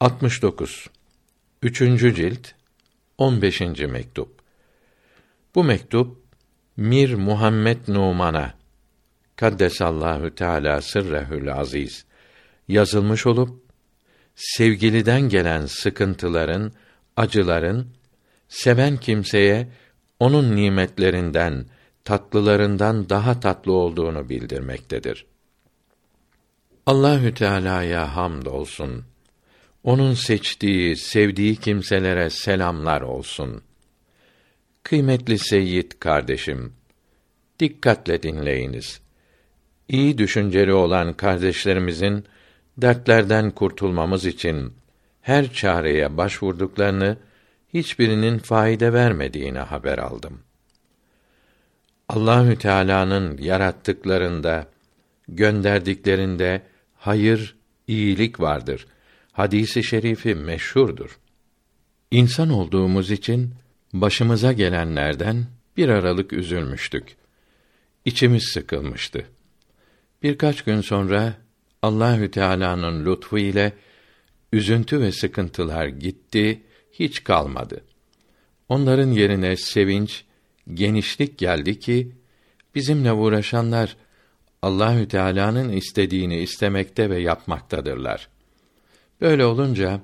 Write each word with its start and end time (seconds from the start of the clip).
69. 0.00 0.90
Üçüncü 1.62 2.14
cilt 2.14 2.48
15. 3.18 3.60
mektup. 3.60 4.42
Bu 5.54 5.64
mektup 5.64 6.22
Mir 6.76 7.14
Muhammed 7.14 7.78
Numan'a 7.88 8.54
Kaddesallahu 9.36 10.34
Teala 10.34 10.82
sırrehül 10.82 11.54
aziz 11.54 12.04
yazılmış 12.68 13.26
olup 13.26 13.62
sevgiliden 14.34 15.20
gelen 15.20 15.66
sıkıntıların, 15.66 16.72
acıların 17.16 17.88
seven 18.48 18.96
kimseye 18.96 19.68
onun 20.20 20.56
nimetlerinden, 20.56 21.66
tatlılarından 22.04 23.08
daha 23.08 23.40
tatlı 23.40 23.72
olduğunu 23.72 24.28
bildirmektedir. 24.28 25.26
Allahü 26.86 27.34
Teala'ya 27.34 28.16
hamd 28.16 28.46
olsun. 28.46 29.04
Onun 29.86 30.14
seçtiği, 30.14 30.96
sevdiği 30.96 31.56
kimselere 31.56 32.30
selamlar 32.30 33.00
olsun. 33.00 33.62
Kıymetli 34.82 35.38
Seyyid 35.38 35.92
kardeşim, 36.00 36.72
dikkatle 37.60 38.22
dinleyiniz. 38.22 39.00
İyi 39.88 40.18
düşünceli 40.18 40.72
olan 40.72 41.12
kardeşlerimizin 41.12 42.24
dertlerden 42.78 43.50
kurtulmamız 43.50 44.26
için 44.26 44.72
her 45.22 45.52
çareye 45.52 46.16
başvurduklarını 46.16 47.16
hiçbirinin 47.74 48.38
faide 48.38 48.92
vermediğine 48.92 49.58
haber 49.58 49.98
aldım. 49.98 50.40
Allahü 52.08 52.58
Teala'nın 52.58 53.38
yarattıklarında, 53.38 54.66
gönderdiklerinde 55.28 56.62
hayır, 56.94 57.56
iyilik 57.86 58.40
vardır. 58.40 58.86
Hadisi 59.36 59.84
şerifi 59.84 60.34
meşhurdur. 60.34 61.18
İnsan 62.10 62.50
olduğumuz 62.50 63.10
için 63.10 63.54
başımıza 63.92 64.52
gelenlerden 64.52 65.46
bir 65.76 65.88
aralık 65.88 66.32
üzülmüştük. 66.32 67.16
İçimiz 68.04 68.44
sıkılmıştı. 68.52 69.26
Birkaç 70.22 70.62
gün 70.62 70.80
sonra 70.80 71.34
Allahü 71.82 72.30
Teala'nın 72.30 73.06
lütfu 73.06 73.38
ile 73.38 73.72
üzüntü 74.52 75.00
ve 75.00 75.12
sıkıntılar 75.12 75.86
gitti, 75.86 76.62
hiç 76.92 77.24
kalmadı. 77.24 77.84
Onların 78.68 79.10
yerine 79.10 79.56
sevinç, 79.56 80.24
genişlik 80.74 81.38
geldi 81.38 81.78
ki 81.78 82.12
bizimle 82.74 83.12
uğraşanlar 83.12 83.96
Allahü 84.62 85.08
Teala'nın 85.08 85.72
istediğini 85.72 86.38
istemekte 86.38 87.10
ve 87.10 87.20
yapmaktadırlar. 87.20 88.35
Böyle 89.20 89.44
olunca 89.44 90.00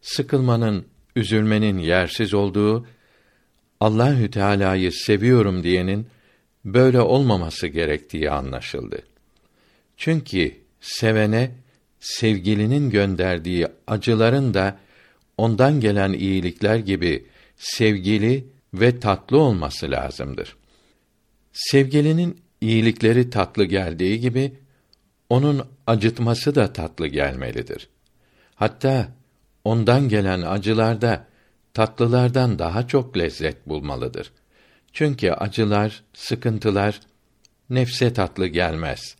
sıkılmanın, 0.00 0.86
üzülmenin 1.16 1.78
yersiz 1.78 2.34
olduğu 2.34 2.86
Allahü 3.80 4.30
Teala'yı 4.30 4.92
seviyorum 4.92 5.62
diyenin 5.62 6.06
böyle 6.64 7.00
olmaması 7.00 7.66
gerektiği 7.66 8.30
anlaşıldı. 8.30 9.02
Çünkü 9.96 10.56
sevene 10.80 11.50
sevgilinin 12.00 12.90
gönderdiği 12.90 13.66
acıların 13.86 14.54
da 14.54 14.78
ondan 15.36 15.80
gelen 15.80 16.12
iyilikler 16.12 16.76
gibi 16.76 17.26
sevgili 17.56 18.46
ve 18.74 19.00
tatlı 19.00 19.38
olması 19.38 19.90
lazımdır. 19.90 20.56
Sevgilinin 21.52 22.40
iyilikleri 22.60 23.30
tatlı 23.30 23.64
geldiği 23.64 24.20
gibi 24.20 24.52
onun 25.30 25.62
acıtması 25.86 26.54
da 26.54 26.72
tatlı 26.72 27.06
gelmelidir. 27.06 27.88
Hatta 28.62 29.08
ondan 29.64 30.08
gelen 30.08 30.42
acılarda 30.42 31.26
tatlılardan 31.74 32.58
daha 32.58 32.86
çok 32.86 33.18
lezzet 33.18 33.68
bulmalıdır. 33.68 34.32
Çünkü 34.92 35.30
acılar, 35.30 36.02
sıkıntılar 36.12 37.00
nefse 37.70 38.12
tatlı 38.12 38.46
gelmez. 38.46 39.16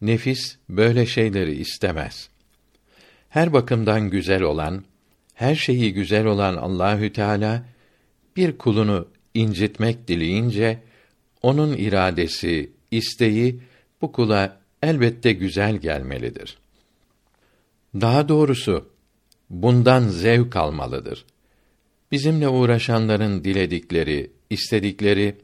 Nefis 0.00 0.56
böyle 0.68 1.06
şeyleri 1.06 1.54
istemez. 1.54 2.28
Her 3.28 3.52
bakımdan 3.52 4.10
güzel 4.10 4.42
olan, 4.42 4.84
her 5.34 5.54
şeyi 5.54 5.94
güzel 5.94 6.26
olan 6.26 6.56
Allahü 6.56 7.12
Teala 7.12 7.64
bir 8.36 8.58
kulunu 8.58 9.08
incitmek 9.34 10.08
dileyince 10.08 10.82
onun 11.42 11.72
iradesi, 11.76 12.72
isteği 12.90 13.60
bu 14.02 14.12
kula 14.12 14.60
elbette 14.82 15.32
güzel 15.32 15.76
gelmelidir. 15.76 16.61
Daha 17.94 18.28
doğrusu 18.28 18.88
bundan 19.50 20.08
zevk 20.08 20.56
almalıdır. 20.56 21.24
Bizimle 22.12 22.48
uğraşanların 22.48 23.44
diledikleri, 23.44 24.30
istedikleri 24.50 25.36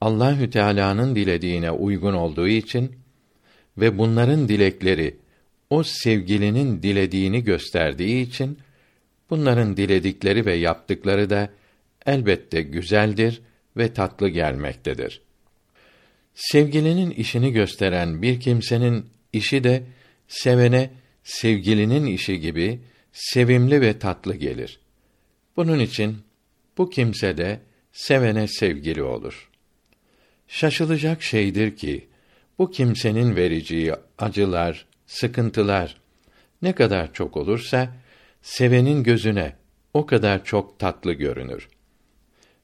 Allahü 0.00 0.50
Teala'nın 0.50 1.14
dilediğine 1.14 1.70
uygun 1.70 2.14
olduğu 2.14 2.48
için 2.48 2.96
ve 3.78 3.98
bunların 3.98 4.48
dilekleri 4.48 5.16
o 5.70 5.82
sevgilinin 5.82 6.82
dilediğini 6.82 7.44
gösterdiği 7.44 8.22
için 8.22 8.58
bunların 9.30 9.76
diledikleri 9.76 10.46
ve 10.46 10.54
yaptıkları 10.54 11.30
da 11.30 11.50
elbette 12.06 12.62
güzeldir 12.62 13.40
ve 13.76 13.92
tatlı 13.92 14.28
gelmektedir. 14.28 15.20
Sevgilinin 16.34 17.10
işini 17.10 17.52
gösteren 17.52 18.22
bir 18.22 18.40
kimsenin 18.40 19.06
işi 19.32 19.64
de 19.64 19.82
sevene 20.28 20.90
sevgilinin 21.26 22.06
işi 22.06 22.40
gibi 22.40 22.80
sevimli 23.12 23.80
ve 23.80 23.98
tatlı 23.98 24.34
gelir. 24.34 24.80
Bunun 25.56 25.78
için 25.78 26.16
bu 26.78 26.90
kimse 26.90 27.36
de 27.36 27.60
sevene 27.92 28.48
sevgili 28.48 29.02
olur. 29.02 29.50
Şaşılacak 30.48 31.22
şeydir 31.22 31.76
ki 31.76 32.08
bu 32.58 32.70
kimsenin 32.70 33.36
vereceği 33.36 33.92
acılar, 34.18 34.86
sıkıntılar 35.06 36.00
ne 36.62 36.72
kadar 36.72 37.12
çok 37.12 37.36
olursa 37.36 37.96
sevenin 38.42 39.02
gözüne 39.02 39.56
o 39.94 40.06
kadar 40.06 40.44
çok 40.44 40.78
tatlı 40.78 41.12
görünür. 41.12 41.68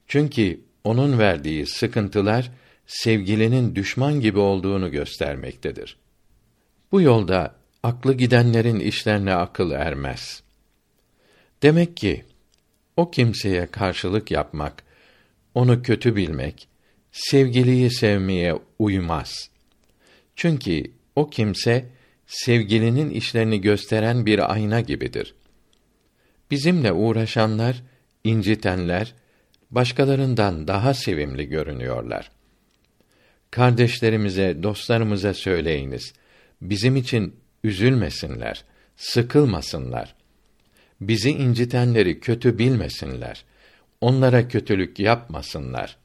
Çünkü 0.06 0.60
onun 0.84 1.18
verdiği 1.18 1.66
sıkıntılar 1.66 2.50
sevgilinin 2.86 3.74
düşman 3.74 4.20
gibi 4.20 4.38
olduğunu 4.38 4.90
göstermektedir. 4.90 5.96
Bu 6.92 7.00
yolda 7.00 7.61
aklı 7.82 8.14
gidenlerin 8.14 8.80
işlerine 8.80 9.34
akıl 9.34 9.70
ermez. 9.70 10.42
Demek 11.62 11.96
ki 11.96 12.24
o 12.96 13.10
kimseye 13.10 13.66
karşılık 13.66 14.30
yapmak, 14.30 14.82
onu 15.54 15.82
kötü 15.82 16.16
bilmek, 16.16 16.68
sevgiliyi 17.12 17.90
sevmeye 17.90 18.54
uymaz. 18.78 19.50
Çünkü 20.36 20.82
o 21.16 21.30
kimse 21.30 21.86
sevgilinin 22.26 23.10
işlerini 23.10 23.60
gösteren 23.60 24.26
bir 24.26 24.52
ayna 24.52 24.80
gibidir. 24.80 25.34
Bizimle 26.50 26.92
uğraşanlar, 26.92 27.82
incitenler 28.24 29.14
başkalarından 29.70 30.68
daha 30.68 30.94
sevimli 30.94 31.48
görünüyorlar. 31.48 32.30
Kardeşlerimize, 33.50 34.62
dostlarımıza 34.62 35.34
söyleyiniz. 35.34 36.12
Bizim 36.62 36.96
için 36.96 37.41
üzülmesinler, 37.64 38.64
sıkılmasınlar. 38.96 40.14
Bizi 41.00 41.30
incitenleri 41.30 42.20
kötü 42.20 42.58
bilmesinler. 42.58 43.44
Onlara 44.00 44.48
kötülük 44.48 44.98
yapmasınlar. 44.98 45.96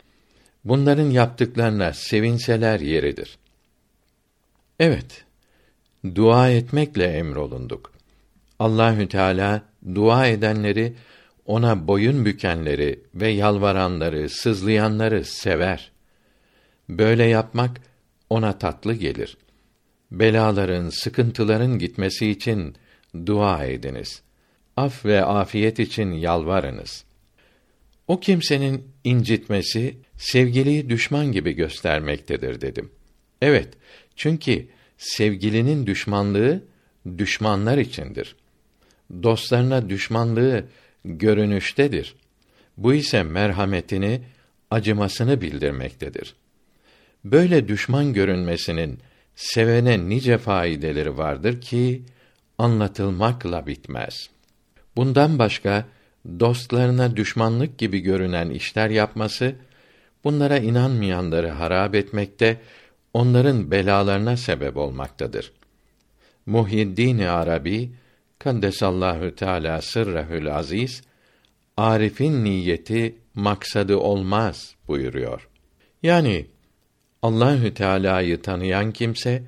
Bunların 0.63 1.09
yaptıklarına 1.09 1.94
sevinseler 1.94 2.79
yeridir. 2.79 3.38
Evet, 4.79 5.25
dua 6.16 6.50
etmekle 6.50 7.06
emrolunduk. 7.06 7.91
Allahü 8.59 9.07
Teala 9.07 9.62
dua 9.95 10.27
edenleri 10.27 10.94
ona 11.45 11.88
boyun 11.88 12.25
bükenleri 12.25 13.00
ve 13.15 13.27
yalvaranları, 13.27 14.30
sızlayanları 14.30 15.25
sever. 15.25 15.92
Böyle 16.89 17.24
yapmak 17.24 17.81
ona 18.30 18.57
tatlı 18.57 18.94
gelir. 18.94 19.38
Belaların, 20.12 20.89
sıkıntıların 20.89 21.80
gitmesi 21.80 22.30
için 22.30 22.75
dua 23.25 23.65
ediniz. 23.65 24.21
Af 24.77 25.06
ve 25.06 25.24
afiyet 25.24 25.80
için 25.80 26.12
yalvarınız. 26.12 27.04
O 28.07 28.19
kimsenin 28.19 28.83
incitmesi 29.04 29.98
sevgiliyi 30.18 30.89
düşman 30.89 31.31
gibi 31.31 31.51
göstermektedir 31.54 32.62
dedim. 32.62 32.92
Evet, 33.42 33.74
çünkü 34.15 34.68
sevgilinin 34.98 35.88
düşmanlığı 35.88 36.63
düşmanlar 37.18 37.77
içindir. 37.77 38.36
Dostlarına 39.24 39.89
düşmanlığı 39.89 40.65
görünüştedir. 41.06 42.15
Bu 42.77 42.94
ise 42.94 43.24
merhametini, 43.24 44.21
acımasını 44.71 45.42
bildirmektedir. 45.42 46.36
Böyle 47.25 47.68
düşman 47.68 48.13
görünmesinin 48.13 49.00
sevene 49.38 50.10
nice 50.10 50.38
faydeleri 50.38 51.18
vardır 51.18 51.62
ki 51.62 52.04
anlatılmakla 52.57 53.68
bitmez.'' 53.68 54.38
Bundan 54.98 55.39
başka 55.39 55.86
dostlarına 56.39 57.16
düşmanlık 57.16 57.78
gibi 57.78 58.00
görünen 58.00 58.50
işler 58.50 58.89
yapması, 58.89 59.56
bunlara 60.24 60.57
inanmayanları 60.57 61.50
harap 61.50 61.95
etmekte, 61.95 62.62
onların 63.13 63.72
belalarına 63.72 64.38
sebep 64.38 64.78
olmaktadır. 64.78 65.51
Muhyiddin 66.45 67.19
Arabi 67.19 67.92
Kaddesallahu 68.40 69.36
Teala 69.36 69.81
sırrehül 69.81 70.56
aziz 70.56 71.01
Arif'in 71.78 72.44
niyeti 72.44 73.16
maksadı 73.33 73.98
olmaz 73.98 74.75
buyuruyor. 74.88 75.50
Yani 76.04 76.45
Allahü 77.22 77.74
Teala'yı 77.74 78.42
tanıyan 78.42 78.92
kimse 78.92 79.44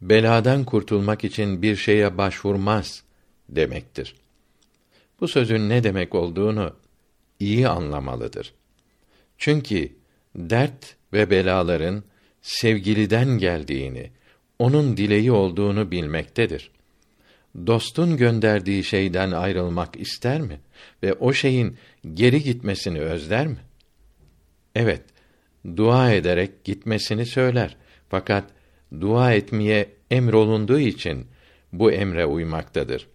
beladan 0.00 0.64
kurtulmak 0.64 1.24
için 1.24 1.62
bir 1.62 1.76
şeye 1.76 2.18
başvurmaz 2.18 3.02
demektir. 3.48 4.14
Bu 5.20 5.28
sözün 5.28 5.68
ne 5.68 5.84
demek 5.84 6.14
olduğunu 6.14 6.72
iyi 7.40 7.68
anlamalıdır. 7.68 8.54
Çünkü 9.38 9.92
dert 10.36 10.96
ve 11.12 11.30
belaların 11.30 12.04
sevgiliden 12.42 13.28
geldiğini, 13.28 14.10
onun 14.58 14.96
dileği 14.96 15.32
olduğunu 15.32 15.90
bilmektedir. 15.90 16.70
Dostun 17.66 18.16
gönderdiği 18.16 18.84
şeyden 18.84 19.30
ayrılmak 19.30 19.96
ister 19.96 20.40
mi 20.40 20.60
ve 21.02 21.12
o 21.12 21.32
şeyin 21.32 21.76
geri 22.14 22.42
gitmesini 22.42 23.00
özler 23.00 23.46
mi? 23.46 23.58
Evet, 24.74 25.02
dua 25.76 26.12
ederek 26.12 26.64
gitmesini 26.64 27.26
söyler. 27.26 27.76
Fakat 28.08 28.44
dua 29.00 29.32
etmeye 29.32 29.88
emrolunduğu 30.10 30.80
için 30.80 31.26
bu 31.72 31.92
emre 31.92 32.26
uymaktadır. 32.26 33.08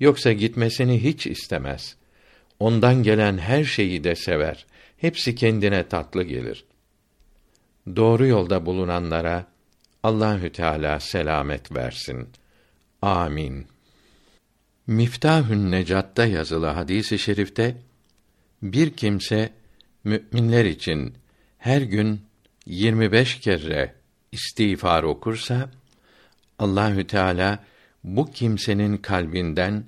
Yoksa 0.00 0.32
gitmesini 0.32 1.02
hiç 1.02 1.26
istemez. 1.26 1.96
Ondan 2.60 3.02
gelen 3.02 3.38
her 3.38 3.64
şeyi 3.64 4.04
de 4.04 4.14
sever. 4.14 4.66
Hepsi 4.96 5.34
kendine 5.34 5.88
tatlı 5.88 6.22
gelir. 6.22 6.64
Doğru 7.96 8.26
yolda 8.26 8.66
bulunanlara 8.66 9.46
Allahü 10.02 10.52
Teala 10.52 11.00
selamet 11.00 11.72
versin. 11.76 12.28
Amin. 13.02 13.66
Miftahün 14.86 15.70
Necat'ta 15.70 16.26
yazılı 16.26 16.66
hadisi 16.66 17.14
i 17.14 17.18
şerifte 17.18 17.76
bir 18.62 18.90
kimse 18.90 19.52
müminler 20.04 20.64
için 20.64 21.14
her 21.60 21.82
gün 21.82 22.20
25 22.66 23.40
kere 23.40 23.94
istiğfar 24.32 25.02
okursa 25.02 25.70
Allahü 26.58 27.06
Teala 27.06 27.64
bu 28.04 28.30
kimsenin 28.30 28.96
kalbinden 28.96 29.84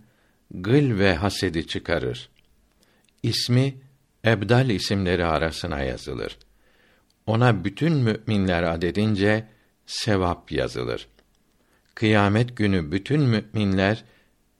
gıl 0.50 0.98
ve 0.98 1.14
hasedi 1.14 1.66
çıkarır. 1.66 2.28
İsmi 3.22 3.74
ebdal 4.24 4.70
isimleri 4.70 5.24
arasına 5.24 5.80
yazılır. 5.80 6.38
Ona 7.26 7.64
bütün 7.64 7.92
müminler 7.92 8.62
adedince 8.62 9.48
sevap 9.86 10.52
yazılır. 10.52 11.08
Kıyamet 11.94 12.56
günü 12.56 12.92
bütün 12.92 13.20
müminler 13.20 14.04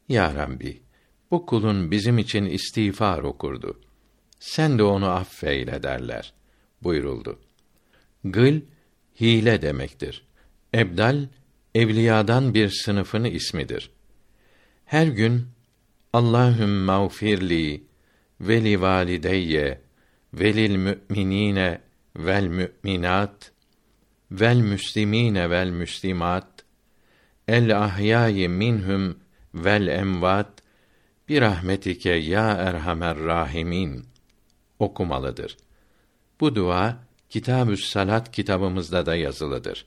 Ya 0.08 0.34
Rabbi 0.34 0.82
bu 1.30 1.46
kulun 1.46 1.90
bizim 1.90 2.18
için 2.18 2.44
istiğfar 2.44 3.18
okurdu. 3.18 3.80
Sen 4.38 4.78
de 4.78 4.82
onu 4.82 5.08
affeyle 5.10 5.82
derler 5.82 6.32
buyuruldu. 6.84 7.38
Gıl 8.24 8.60
hile 9.20 9.62
demektir. 9.62 10.24
Ebdal 10.74 11.26
evliyadan 11.74 12.54
bir 12.54 12.68
sınıfın 12.68 13.24
ismidir. 13.24 13.90
Her 14.84 15.06
gün 15.06 15.46
Allahüm 16.12 16.84
mağfirli 16.84 17.84
ve 18.40 18.64
li 18.64 18.80
valideyye 18.80 19.80
ve 20.34 20.68
müminine 20.68 21.80
vel 22.16 22.46
müminat 22.46 23.52
vel 24.30 24.56
müslimine 24.56 25.50
vel 25.50 25.70
müslimat 25.70 26.64
el 27.48 27.78
ahyayi 27.78 28.48
minhum 28.48 29.18
vel 29.54 29.86
emvat 29.86 30.62
bir 31.28 31.40
rahmetike 31.40 32.10
ya 32.10 32.50
erhamer 32.50 33.18
rahimin 33.18 34.04
okumalıdır. 34.78 35.56
Bu 36.42 36.54
dua 36.54 36.96
Kitabü's 37.28 37.84
Salat 37.84 38.32
kitabımızda 38.32 39.06
da 39.06 39.16
yazılıdır. 39.16 39.86